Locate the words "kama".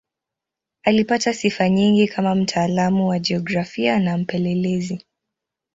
2.07-2.35